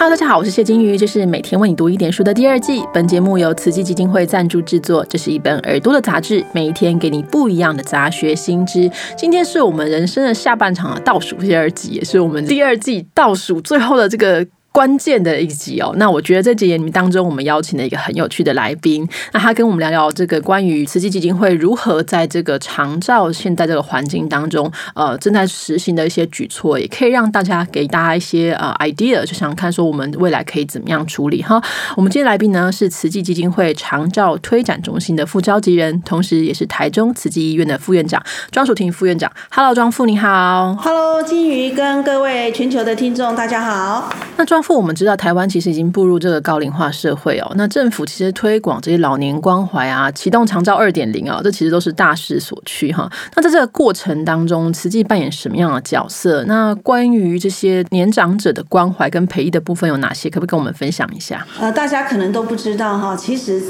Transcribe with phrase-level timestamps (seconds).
[0.00, 2.82] Hello，大家好，我是谢金鱼，这是每天为你读一点书的第二季。
[2.90, 8.90] 本节目由慈济基金会赞助制作，这是一本耳朵的杂志，每一天给你不一样的杂学新知。
[9.14, 14.46] 今天是我们人生的下半场的倒数第二集，也是我们第二季倒数最后的这个。
[14.72, 31.60] 关键的一集哦，那我觉得这节目当中，我们邀请了一个很有趣的来宾，那他跟我们聊聊这个关于慈济基金会如何在这个长照现在这个环境当中，呃，正在实行的一些举措，也可以让大家给大家一些呃 idea，就想看说我们未来可以怎么样处理哈。
[31.96, 39.30] 我们今天来宾呢是慈济基金会长照推展中心的副召集人，同时也是台中慈济医院的副院长庄淑婷副院长。
[39.50, 40.76] Hello，庄副你好。
[40.80, 44.14] Hello，金鱼跟各位全球的听众大家好。
[44.36, 44.59] 那庄。
[44.68, 53.10] 我们知道台湾其实已经步入这个高龄化社会哦，那政府其实推广这些老年关怀啊，启动长照二点零啊，这其实都是大势所趋哈。
[53.34, 56.44] 那在这个过程当中，慈济扮演什么样的角色？
[56.44, 60.30] 那关于这些年长者的关怀跟培育的部分有哪些？
[60.30, 61.46] 可不可以跟我们分享一下？
[61.58, 63.60] 呃，大家可能都不知道哈，其实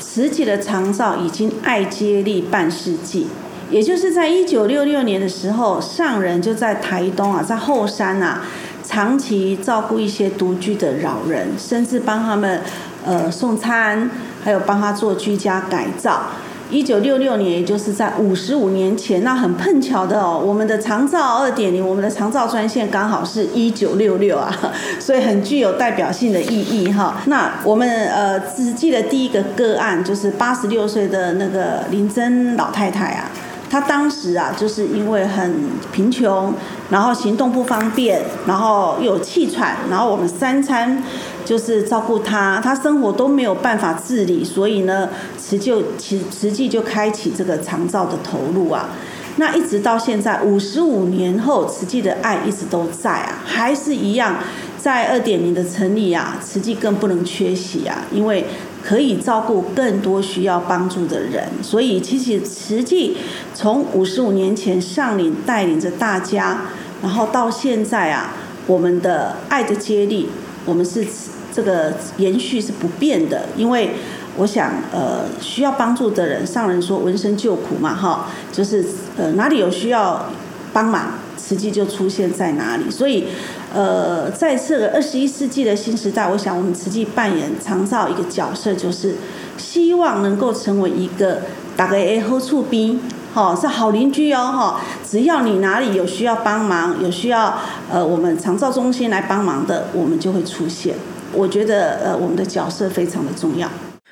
[0.00, 3.26] 慈济的长照已经爱接力半世纪，
[3.70, 8.42] 也就是在一九六六年的时候，上人就在台东啊，在后山啊。
[8.84, 12.60] 长期照顾一些独居的老人，甚至帮他们
[13.04, 14.10] 呃送餐，
[14.42, 16.22] 还有帮他做居家改造。
[16.70, 24.54] 一九六六年，也就是在五十五年前，那很碰巧的哦，我们的长照二点零，我们的长照专线刚好是一九六六啊，
[25.00, 27.22] 所以很具有代表性的意义哈。
[27.24, 33.30] 那我们呃只记得第一个个案，就是八十六岁的那个林珍老太太啊。
[33.70, 35.54] 他当时啊，就是因为很
[35.92, 36.54] 贫穷，
[36.90, 41.02] 然后行动不方便，然后有气喘，然后我们三餐
[41.44, 48.88] 就是照顾他，他生活都没有办法自理，所以呢，慈就慈慈济就开启这个长照的投入啊。
[49.36, 54.36] 那一直到现在五十五年后，慈济的爱一直都在啊，还是一样，
[54.78, 58.46] 在二点零的成立啊，慈济更不能缺席啊，因为。
[58.88, 63.18] 可以照顾更多需要帮助的人，所以其实实际
[63.52, 66.62] 从五十五年前上领带领着大家，
[67.02, 68.32] 然后到现在啊，
[68.66, 70.30] 我们的爱的接力，
[70.64, 71.06] 我们是
[71.52, 73.50] 这个延续是不变的。
[73.58, 73.90] 因为
[74.38, 78.82] 我想，呃，需要帮助的人，上人说闻声救苦嘛，哈，就是
[79.18, 80.30] 呃哪里有需要
[80.72, 83.28] 帮忙，实际就出现在哪里，所以。
[83.70, 89.14] 呃，在这个二十一世纪的新时代，我想我们实际扮演长照一个角色，就是
[89.58, 91.42] 希望能够成为一个
[91.76, 92.98] 打个 A 后处兵，
[93.34, 97.58] 哈，是好邻居哦，哈，只要你哪里有需要帮忙，有需要
[97.92, 100.94] 呃我们长照中心来帮忙的，我们就会出现。
[101.34, 103.68] 我觉得呃我们的角色非常的重要。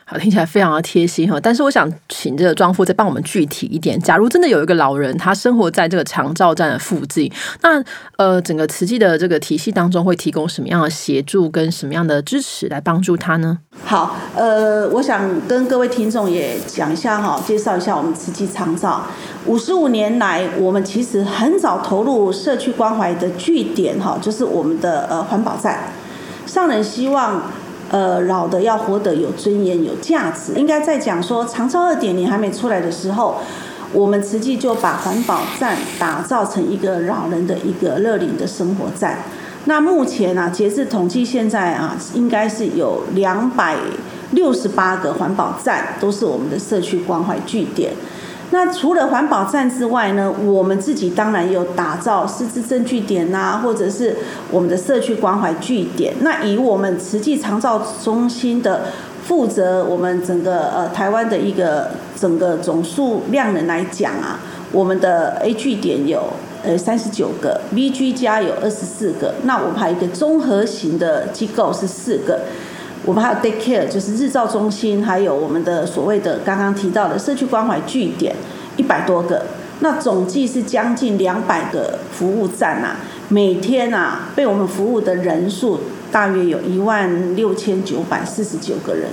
[0.08, 1.36] 好，听起来非常的贴心哈。
[1.42, 3.98] 但是我想请这个庄夫再帮我们具体一点。
[3.98, 7.28] 假如真的有一个老人，他生活在这个长照站的附近，
[7.62, 7.82] 那
[8.16, 13.58] 呃，整个慈济的这个体系当中会提供什么样的协助跟什么样的支持来帮助他呢？
[13.84, 19.04] 好，呃，我想跟各位听众也讲一下哈，介绍一下我们慈济长照。
[19.46, 25.80] 五十五年来，我们其实很早投入社区关怀的据点哈，就是我们的呃环保站。
[26.46, 27.42] 上人希望。
[27.90, 30.54] 呃，老的要活得有尊严、有价值。
[30.54, 33.36] 应该在讲说，长照二点零还没出来的时候，
[33.92, 39.18] 我们实际就把环保站打造成一个老人的一个乐龄的生活站。
[39.66, 43.76] 那目前啊，截至统计，现在啊，应该是有两百
[44.32, 47.92] 六十八个环保站，都是我们的社区关怀据点。
[48.50, 54.16] 那除了环保站之外呢，我们自己当然有打造师资证据点呐，或者是
[54.52, 56.14] 我们的社区关怀据点。
[56.20, 58.86] 那以我们慈济长照中心的
[59.24, 64.38] 负责，我们整个呃台湾的一个整个总数量人来讲啊，
[64.70, 66.22] 我们的 A 据点有
[66.62, 72.42] 呃三十九个，B 居家有二十四个，那我们还有一个综合型的机构是四个。
[73.06, 78.34] 我们还有 day care，就是日照中心，还有我们的所谓的刚刚提到的社区关怀据点，
[78.76, 79.46] 一百多个，
[79.78, 82.96] 那总计是将近两百个服务站啊，
[83.28, 85.78] 每天啊被我们服务的人数
[86.10, 89.10] 大约有一万六千九百四十九个人，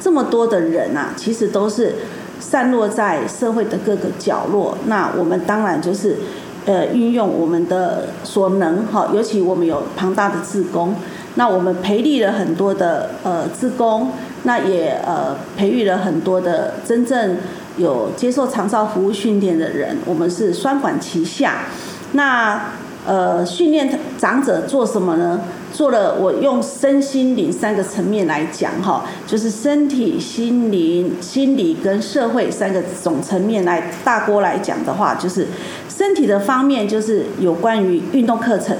[0.00, 1.96] 这么多的人啊，其实都是
[2.40, 4.78] 散落在社会的各个角落。
[4.86, 6.16] 那我们当然就是
[6.64, 10.94] 呃运用我们的所能哈，尤其我们有庞大的自工。
[11.38, 14.10] 那我们培育了很多的呃职工，
[14.42, 17.36] 那也呃培育了很多的真正
[17.76, 19.98] 有接受长照服务训练的人。
[20.04, 21.66] 我们是双管齐下。
[22.14, 22.72] 那
[23.06, 25.40] 呃训练长者做什么呢？
[25.72, 35.46] 做了我用身心灵三个层面来讲哈，就是身体、心灵、心理跟社会三个总层面来大锅来讲的话，就是
[35.88, 38.76] 身体的方面就是有关于运动课程。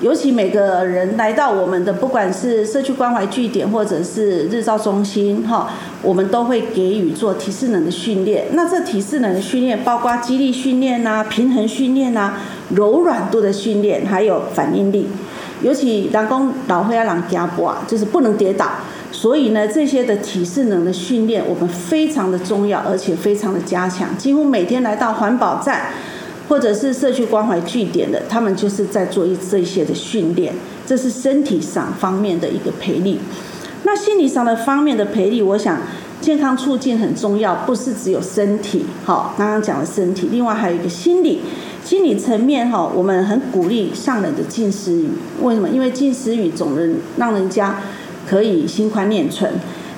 [0.00, 5.68] 尤其每个人来到我们的，不管是社区关怀据点或者是日照中心，哈，
[6.02, 8.46] 我们都会给予做体适能的训练。
[8.52, 12.34] 那这体适能的训练包括肌力训练呐、平衡训练呐、
[12.76, 15.08] 柔软度的训练，还有反应力。
[15.62, 18.66] 尤其人工老会要让家步啊，就是不能跌倒。
[19.10, 24.16] 所以呢，这些的体适能的训练，我们非常的重要，而且非常的加强。
[24.16, 25.86] 几乎每天来到环保站。
[26.48, 30.54] 或者是社区关怀据点的，他们就是在做一这些的训练，
[30.86, 33.20] 这是身体上方面的一个培力。
[33.84, 35.78] 那心理上的方面的培力，我想
[36.20, 41.42] 健康促进很重要，不是只有身体，好，刚刚讲了身体，另外还有一个心理，
[41.84, 45.10] 心理层面哈，我们很鼓励上人的近思语，
[45.42, 45.68] 为什么？
[45.68, 47.80] 因为近思语总能让人家
[48.26, 49.52] 可以心宽念存。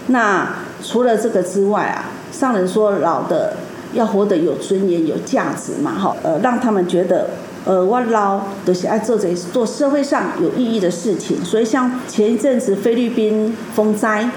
[0.09, 3.57] 那除了这个之外啊，上人说老的。
[3.93, 7.31] 要活得有尊严、有价值嘛，哈，呃，让他们觉得，
[7.65, 11.45] 呃，我老都是爱做这做社会上有意义的事情。
[11.45, 14.31] 所以，像前一阵子菲律宾风灾，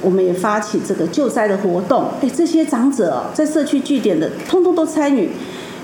[0.00, 2.10] 我们也发起这个救灾的活动。
[2.22, 5.30] 哎，这些长者在社区据点的，通通都参与。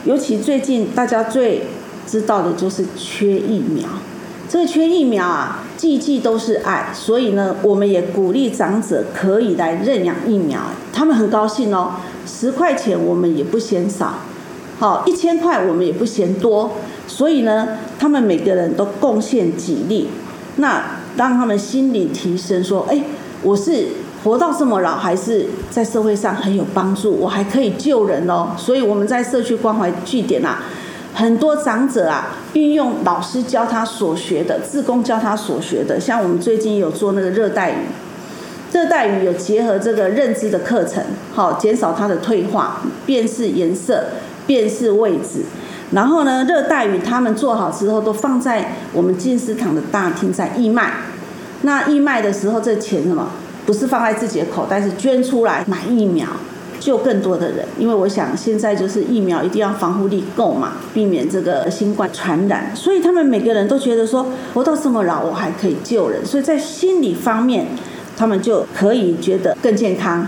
[0.05, 1.63] 尤其最近大家最
[2.07, 3.89] 知道的就是缺疫苗，
[4.49, 6.91] 这个缺疫苗啊，季季都是爱。
[6.95, 10.61] 所以呢，我们也鼓励长者可以来认养疫苗，
[10.93, 11.95] 他们很高兴哦。
[12.27, 14.15] 十块钱我们也不嫌少，
[14.79, 16.73] 好一千块我们也不嫌多，
[17.07, 17.69] 所以呢，
[17.99, 20.09] 他们每个人都贡献几力，
[20.57, 20.83] 那
[21.17, 23.03] 让他们心理提升，说，哎，
[23.43, 23.87] 我是
[24.25, 28.49] 活到这么老，还是在社会上很有帮助，我还可以救人哦。
[28.59, 30.65] 所以我们在社区关怀据点啊，
[31.15, 37.77] 很多长者啊，运用老师教他所学的，自工教他所学的，像我们最近有做那个热带鱼。
[38.77, 41.03] 热带鱼有结合这个认知的课程，
[41.33, 44.05] 好减少它的退化，辨识颜色，
[44.47, 45.41] 辨识位置。
[45.93, 50.93] 然后呢，热带鱼他们做好之后，都放在我们进思堂的大厅在义卖。
[51.63, 53.31] 那义卖的时候，这钱什么？
[53.65, 56.27] 不是放在自己的口袋，是捐出来买疫苗，
[56.79, 57.65] 救更多的人。
[57.79, 62.77] 因为我想现在就是疫苗一定要防护力够嘛，避免这个新冠传染。
[62.77, 66.27] 所以他们每个人都觉得说，活到这么老，我还可以救人。
[66.27, 67.69] 所以在心理方面。
[68.17, 70.27] 他们就可以觉得更健康。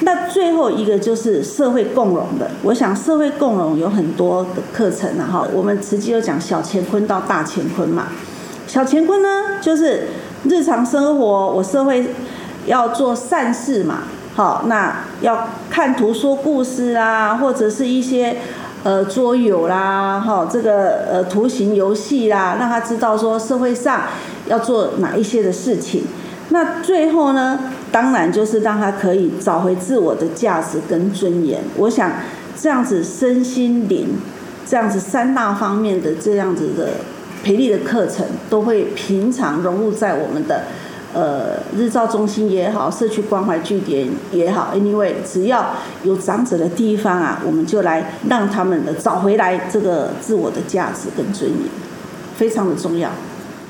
[0.00, 2.50] 那最后一个就是社会共荣的。
[2.64, 5.48] 我想社会共荣有很多的课程啊，哈。
[5.52, 8.08] 我们实际有讲小乾坤到大乾坤嘛。
[8.66, 10.08] 小乾坤呢，就是
[10.48, 12.04] 日常生活我社会
[12.66, 14.00] 要做善事嘛，
[14.34, 18.36] 好，那要看图说故事啊，或者是一些
[18.82, 24.02] 呃桌游啦，哈，这个呃图形游戏啦，让他知道说社会上
[24.48, 26.02] 要做哪一些的事情。
[26.54, 27.58] 那最后呢，
[27.90, 31.60] 当然就是让他可以找回自我的价值跟尊严。
[31.76, 32.12] 我想
[32.56, 34.10] 这样子身心灵，
[34.64, 36.90] 这样子三大方面的这样子的
[37.42, 40.62] 培力的课程，都会平常融入在我们的
[41.12, 44.72] 呃日照中心也好，社区关怀据点也好。
[44.76, 45.74] Anyway，只要
[46.04, 51.58] 有长者的地方啊，我们就来让他们的找回来这个自我的价值跟尊严，
[52.36, 53.10] 非常的重要。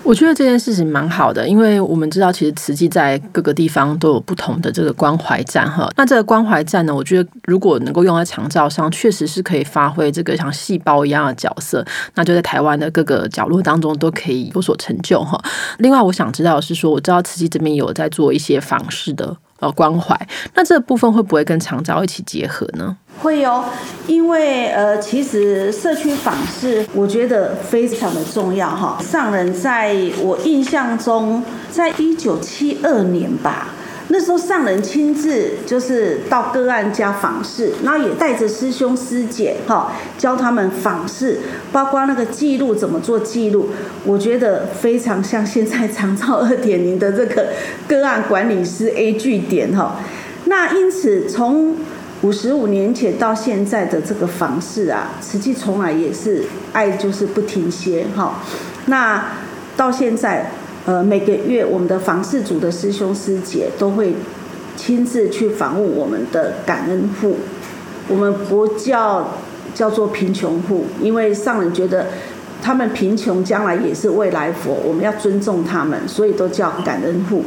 [0.05, 5.91] 我觉得这件事情蛮好的，因为我们知道其实慈济在各个地方都有不同的这个关怀站哈。
[5.97, 11.83] 那这个关怀站呢，我觉得如果能够用在长照上，确实是可以发挥这个像细胞一样的角色，
[12.15, 15.43] 那就在台湾的各个角落当中都可以有所成就哈。
[15.79, 19.35] 另外，我想知道的是说，我知道慈济这边有在做一些访视的。
[19.61, 20.19] 呃，关怀，
[20.55, 22.97] 那这部分会不会跟长照一起结合呢？
[23.21, 23.65] 会哦，
[24.07, 28.99] 因为呃，其实社区访视，我觉得非常的重要哈。
[29.01, 33.69] 上人在我印象中，在一九七二年吧。
[34.09, 41.41] 那时候上人亲自就是到个案家访视，然后也带着师兄师姐哈教他们访视，
[41.73, 43.71] 包括那个记录怎么做记录，
[44.05, 47.49] 我觉得非常像现在长照二点零的这个
[47.89, 49.97] 个案管理师 A 据点哈。
[50.45, 51.75] 那因此从
[52.21, 56.45] 五十五年前到现在的这个访视啊，实际从来也是
[56.75, 58.43] 爱就是不停歇哈。
[58.85, 59.29] 那
[59.79, 60.51] 到现在。
[60.87, 64.15] 呃，每个月我们的房事组的师兄师姐都会
[64.77, 67.37] 亲自去访问我们的感恩户，
[68.07, 69.31] 我们不叫
[69.75, 72.09] 叫做贫穷户，因为上人觉得
[72.61, 77.43] 他们贫穷，将来也是未来佛，我们要尊重他们，所以都叫感恩户。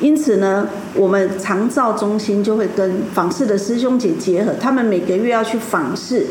[0.00, 6.26] 因此呢，我们长照中心就会跟访视的师兄姐结合，他们每个月要去访视，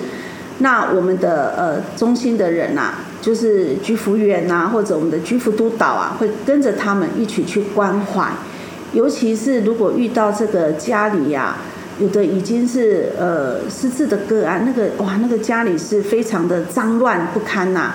[0.59, 2.99] 那我们的呃中心的人啊。
[3.21, 8.31] 就是居服员呐，或者我们的居服督导啊，会跟着他们一起去关怀。
[8.93, 11.57] 尤其是如果遇到这个家里呀，
[11.99, 17.93] 有的已经是呃失智的个案，那个哇，那个家里是非常的脏乱不堪呐。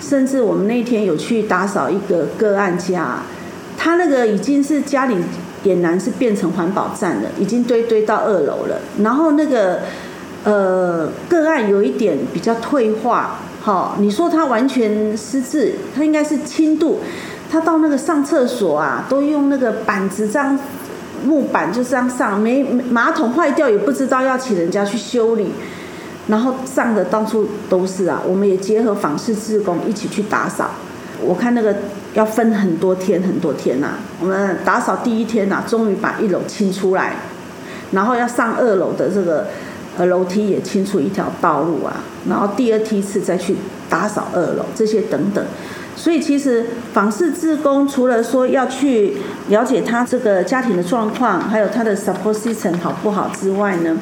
[0.00, 3.20] 甚至我们那天有去打扫一个个案家，
[3.78, 5.16] 他那个已经是家里
[5.64, 8.78] 俨然是变成环保站了，已经堆堆到二楼了。
[9.02, 9.80] 然后那个
[10.44, 17.00] 呃个案有一点比较退化，好，你说他完全失智，他应该是轻度。
[17.50, 20.58] 他到那个上厕所啊，都用那个板子这样
[21.24, 25.50] 木板就这样上，没马桶坏掉也不知道要请人家去修理。
[26.26, 30.68] 然后上的到处都是啊，我们也结合访视志工一起去打扫。
[31.22, 31.74] 我看那个
[32.12, 33.92] 要分很多天很多天呐。
[34.20, 37.14] 我们打扫第一天呐，终于把一楼清出来，
[37.92, 39.46] 然后要上二楼的这个
[39.96, 42.02] 呃楼梯也清出一条道路啊。
[42.28, 43.56] 然后第二梯次再去
[43.88, 45.44] 打扫二楼这些等等。
[45.96, 49.16] 所以其实访视志工除了说要去
[49.48, 53.96] 了解他这个家庭的状况，还有他的 support system 好不好之外呢？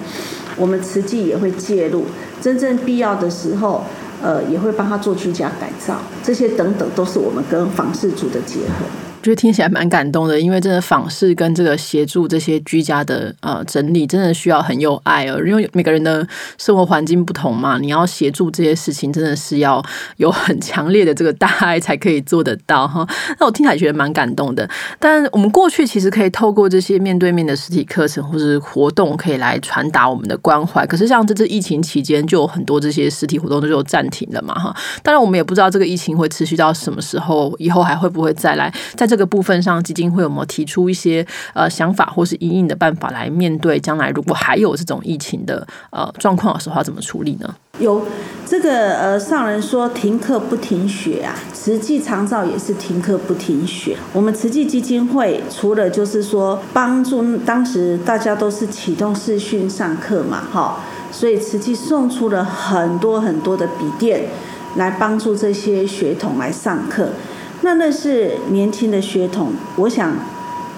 [0.56, 2.04] 我们慈济也会介入，
[2.40, 3.84] 真正必要的时候，
[4.22, 9.01] 呃，也会帮他做居家改造，这些等等都是我们跟房事组的结合。
[9.22, 15.40] 觉得听起来蛮感动的，因为真的访视跟这个协助这些居家的呃整理，真的需要很有爱哦。
[15.46, 16.26] 因为每个人的
[16.58, 19.80] 生活环境不同嘛，你要协助这些事情，真的是要
[20.16, 23.06] 有很强烈的这个大爱才可以做得到哈。
[23.38, 24.68] 那我听起来觉得蛮感动的。
[24.98, 30.84] 但我们过去其实可以透过这些面对面的实体课程或是活动，可以来传达我们的关怀。
[30.84, 34.74] 可是像这次疫情期间，就有很多这些实体活动都就暂停了嘛哈。
[35.00, 39.11] 当然，我们也不知道这个疫情会持续到什么时候，以后还会不会再来在。
[39.12, 47.54] 这个部分上，基金会有没有提出一些呃想法，或是应应的办法来面对将来如果还有这种疫情的呃状况的时候，要怎么处理呢？
[47.78, 48.06] 有
[48.46, 53.94] 这个呃上人说停课不停学啊，慈济长照也是停课不停学。
[54.14, 64.22] 我们慈济基金会除了就是说帮助当时大家都是启动视讯上课嘛，哈，所以慈济送出了很多很多的笔电
[64.76, 67.10] 来帮助这些学童来上课。
[67.62, 70.14] 那那是年轻的血统，我想，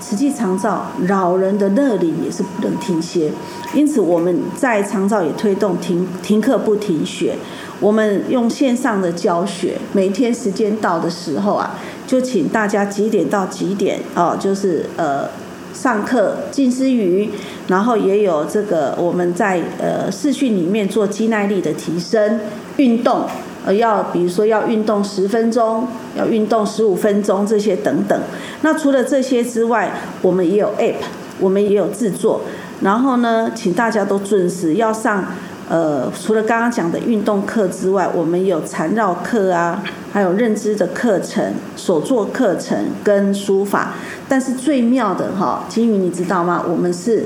[0.00, 3.32] 实际长照老人的乐龄也是不能停歇，
[3.74, 7.36] 因此我们在长照也推动停停课不停学，
[7.80, 15.26] 我们用线上的教学，每天时间到的时候啊，就请大家几点到几点哦，就是呃
[15.72, 17.30] 上课静思语，
[17.68, 22.40] 然后也有这个我们在呃视讯里面做肌耐力的提升
[22.76, 23.26] 运动。
[23.64, 28.20] 呃，要比如说要运动十分钟，要运动十五分钟这些等等。
[28.60, 29.90] 那除了这些之外，
[30.20, 30.96] 我们也有 App，
[31.40, 32.42] 我们也有制作。
[32.82, 35.24] 然后呢，请大家都准时要上。
[35.66, 43.94] 呃，除了刚刚讲的运动课之外，我们有缠绕课啊，还有认知的课程、手作课程跟书法。
[44.28, 46.62] 但是最妙的哈，金鱼你知道吗？
[46.68, 47.24] 我们是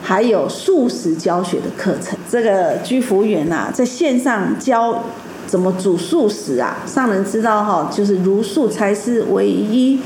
[0.00, 2.18] 还有素食教学的课程。
[2.30, 5.04] 这个居服员呐，在线上教。
[5.46, 6.78] 怎么煮素食啊？
[6.86, 10.00] 上人知道哈，就是茹素才是唯一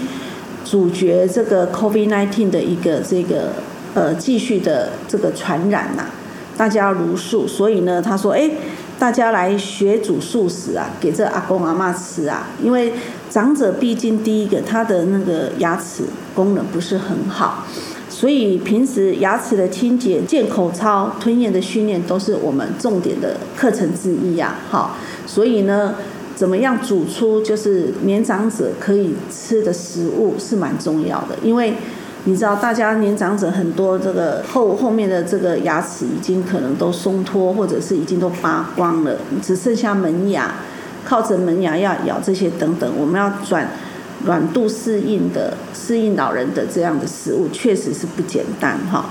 [0.65, 3.53] 主角这个 COVID-19 的一个这个
[3.95, 6.07] 呃继续的这个传染呐。
[6.57, 8.51] 大家要茹素，所以呢，他说，哎，
[8.99, 12.49] 大家来学煮素食啊，给这阿公阿妈吃啊。
[12.61, 12.93] 因为
[13.31, 16.03] 长者毕竟第一个他的那个牙齿
[16.35, 17.65] 功能不是很好，
[18.19, 24.57] 所以平时牙齿的清洁、健口操、吞咽的训练都是我们重点的课程之一呀。
[24.69, 24.97] 好。
[25.25, 25.95] 所以呢，
[26.35, 31.75] 怎么样煮出就是年长者可以吃的食物是蛮重要的，因为
[32.25, 40.55] 你知道，大家年长者很多这个后后面的这个牙齿已经可能都松脱，或者是已经都拔光了，只剩下门牙，
[41.05, 43.71] 靠着门牙要咬这些等等，我们要转
[44.25, 49.07] 软度适应的适应老人的这样的食物，确实是不简单哈。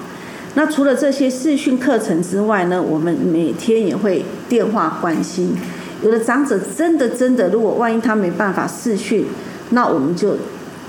[0.56, 5.56] 那除了这些视讯课程之外呢，我们每天也会电话关心。
[6.04, 9.26] 有的长者真的真的，如果万一他没办法视讯，
[9.72, 10.38] 那我们就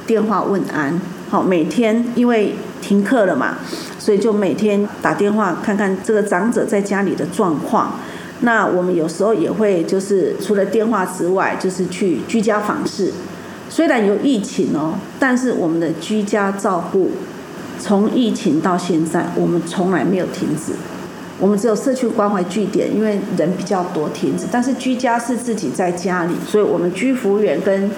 [0.07, 1.01] 电话问安。
[1.31, 3.59] 好，每天因为停课了嘛，
[3.99, 8.01] 所以就每天打电话看看这个长者在家里的状况。
[8.41, 13.13] 那我们有时候也会就是除了电话之外，就是去居家访视。
[13.69, 17.11] 虽然有疫情哦，但是我们的居家照顾
[17.79, 20.73] 从疫情到现在，我们从来没有停止。
[21.41, 27.89] 我们只有社区关怀据点，因为人比较多停止，但是居家是自己在家里，所以我们居服员跟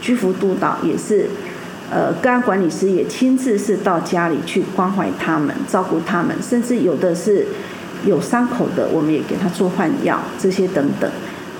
[0.00, 1.30] 居服督导也是，
[1.90, 7.46] 呃，个案管理师也亲自是到家里去关怀他们，照顾他们，甚至有的是
[8.04, 11.08] 有伤口的，我们也给他做换药，这些等等，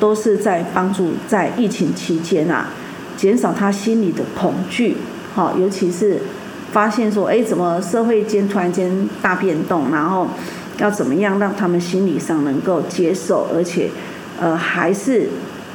[0.00, 2.70] 都是在帮助在疫情期间啊，
[3.18, 4.96] 减少他心里的恐惧，
[5.34, 6.18] 好，尤其是
[6.72, 10.26] 发现说，哎，怎么社会间突然间大变动，然后。
[10.78, 13.90] 要怎么样让他们心理上能够接受，而且，
[14.40, 15.28] 呃，还是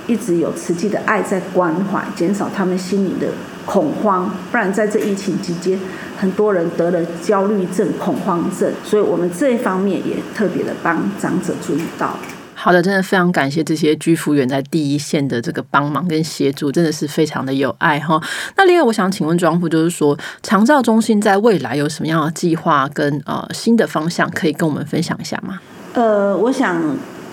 [0.07, 3.27] 一直有实际的爱在关怀，减少他们心里的
[3.65, 4.31] 恐慌。
[4.49, 5.77] 不然在这疫情期间，
[6.17, 12.17] 很多人得了焦虑症、恐慌症，所以我们这一方面也特别的帮长者注意到。
[12.63, 18.17] 好的，真的非常感谢这些居服员在第一线的这个帮忙跟协助，真的是非常的有爱哈。
[18.55, 25.59] 那另外，我想请问庄副，就是说长照中心在未来有什么样的计划跟呃新的方向，可以跟我们分享一下吗？
[25.93, 26.81] 呃，我想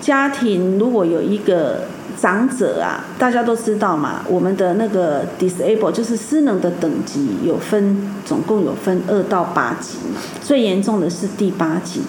[0.01, 1.85] 家庭如果有一个
[2.19, 12.01] 长者啊，大家都知道嘛，我们的那个 disable 就是失能的等级有分，总共有分二到八级嘛，最严重的是第八级。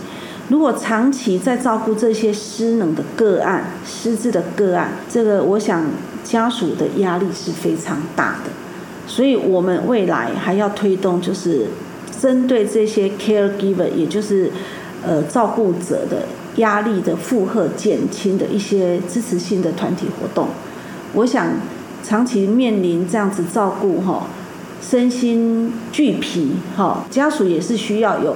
[0.49, 5.85] 如果长期在照顾这些失能的个案、失智的个案，这个我想
[6.23, 8.51] 家属的压力是非常大的。
[9.07, 11.67] 所以我们未来还要推动，就是
[12.19, 14.51] 针对这些 caregiver，也就是
[15.05, 16.25] 呃照顾者的
[16.57, 20.49] 压力的负荷减轻的一些支持性的团体活动。
[21.13, 21.53] 我想
[22.03, 24.27] 长期面临这样子照顾哈，
[24.81, 28.35] 身心俱疲哈，家属也是需要有。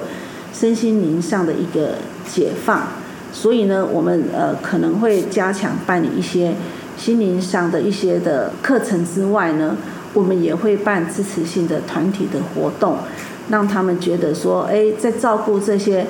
[0.57, 1.95] 身心灵上的一个
[2.25, 2.83] 解放，
[3.33, 6.53] 所以呢，我们呃可能会加强办理一些
[6.97, 9.75] 心灵上的一些的课程之外呢，
[10.13, 12.97] 我们也会办支持性的团体的活动，
[13.49, 16.07] 让他们觉得说，哎，在照顾这些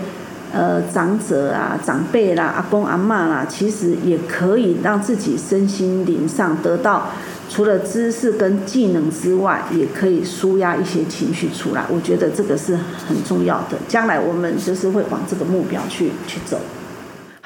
[0.54, 7.08] 呃长者啊、长辈啦、阿公阿妈啦，其实也可以让自己身心灵上得到。
[7.56, 11.86] 除了知识跟技能之外，也可以舒压一些情绪出来。
[11.90, 12.76] 我觉得这个是
[13.08, 13.78] 很重要的。
[13.88, 16.60] 将来我们就是会往这个目标去去走。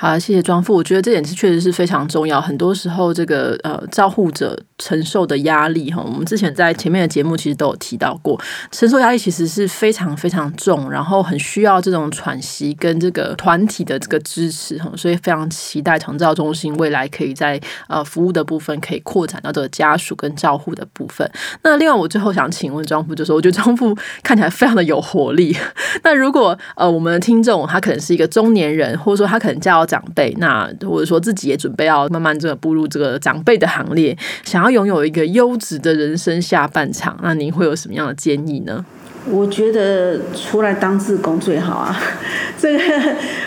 [0.02, 0.74] 好，谢谢庄父。
[0.74, 2.40] 我觉得这点是确实是非常重要。
[2.40, 8.40] 很多时候，这个呃，照护者承受的压力哈，我们之前在前面的节目其实都有提到过，
[8.72, 14.90] 承受压力其实是非常非常重，然后很需要这种喘息跟这个团体的这个支持哈。
[14.96, 21.30] 所以非常期待长照中心未来可以在呃服务的部分可以扩展到这个家属跟照护的部分。
[21.62, 25.54] 那另外，我最后想请问庄父，就是我觉得庄父看起来非常的有活力。
[26.06, 38.86] 那如果呃我们的听众他可能是一个中年人，或者说他可能叫长辈，那或者说自己也准备要慢慢这个步入这个长辈的行列，想要拥有一个优质的人生下半场，那您会有什么样的建议呢？
[39.30, 42.00] 我觉得出来当志工最好啊！
[42.58, 42.80] 这个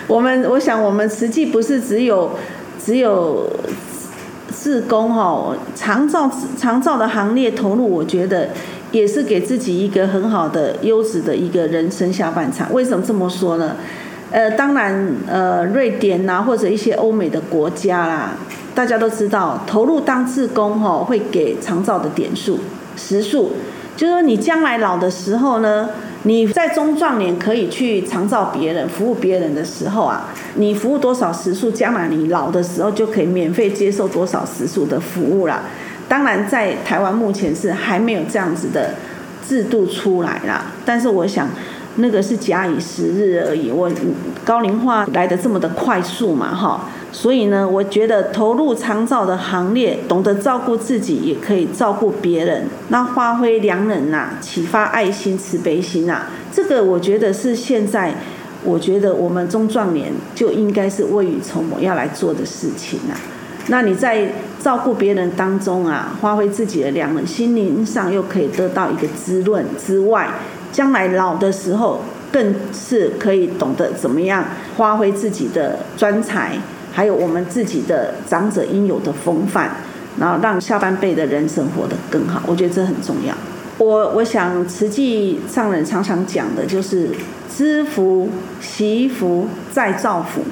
[0.07, 2.39] 我们我想我们实际不是只有
[2.85, 3.51] 只有
[4.55, 8.51] 志工哈，长照长照的行列投入，我觉得
[8.93, 12.73] 也是给自己一个很好的优质的一个人生下半场。
[12.73, 13.75] 为什么这么说呢？
[14.33, 18.31] 呃，当然，呃，瑞典呐，或者一些欧美的国家啦，
[18.75, 22.59] 大家都知道，投入当自工吼，会给长照的点数
[22.97, 23.51] 时数，
[23.95, 25.91] 就是说你将来老的时候呢，
[26.23, 35.65] 你在中壮年可以去长照别人、服务别人的时候啊，你服务多少时数，将来你老的时候就可以免费接受多少时数的服务啦。
[36.09, 38.95] 当然，在台湾目前是还没有这样子的
[39.47, 41.47] 制度出来啦，但是我想。
[41.97, 43.91] 那个是假以时日而已，我
[44.45, 58.15] 高龄化来的这么的快速嘛，哈，所以呢，我觉得投入长照的行列，懂得照顾自己，也可以照顾别人，那发挥良人呐，启发爱心、慈悲心呐，这个我觉得是现在，
[58.65, 63.15] 我觉得我们中壮年就应该是未雨绸缪要来做的事情呐。
[63.69, 70.29] 那你在照顾别人当中啊，发挥自己的良人，心灵上又可以得到一个滋润之外。
[70.73, 72.01] 将来老的时候，
[72.33, 74.43] 更是可以懂得怎么样
[74.77, 76.57] 发挥自己的专才，
[76.91, 79.71] 还有我们自己的长者应有的风范，
[80.19, 82.43] 然后让下半辈的人生活得更好。
[82.47, 83.35] 我觉得这很重要。
[83.79, 87.11] 我我想慈济上人常常讲的就是
[87.55, 88.31] 知福、
[88.61, 90.43] 惜福、再造福。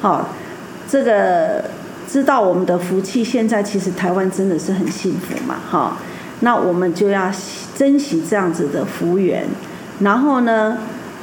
[0.00, 0.28] 好，
[0.88, 1.64] 这个
[2.08, 5.96] 知道我们的福气，现在其实台湾真的是很幸福嘛，哈。
[6.40, 7.30] 那我们就要
[7.74, 9.46] 珍惜这样子的服务员，
[10.00, 10.78] 然后呢，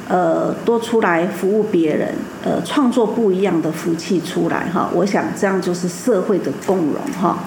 [0.08, 4.90] 呃，多出来服务别人，呃，创作不一样的福气出来哈。
[4.94, 7.38] 我想这样就是社会的共荣哈，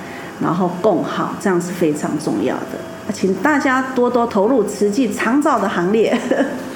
[0.41, 3.13] 然后共好，这样是非常重要的。
[3.13, 6.17] 请大家多多投入慈济长照的行列。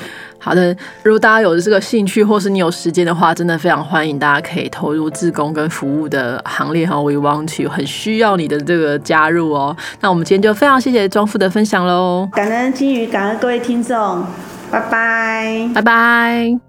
[0.47, 6.95] 好的，如果大家有这个兴趣，或是你有时间的话，真的非常欢迎大家可以投入志工跟服务的行列哈。
[7.01, 9.75] We want you，很需要你的这个加入哦。
[9.99, 14.23] 那我们今天就非常谢谢庄富的分享喽，感恩金鱼，感恩各位听众，
[14.71, 16.66] 拜拜，拜拜。